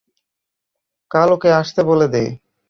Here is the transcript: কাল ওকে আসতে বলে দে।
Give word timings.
কাল 1.11 1.29
ওকে 1.35 1.49
আসতে 1.53 1.81
বলে 1.89 2.07
দে। 2.13 2.23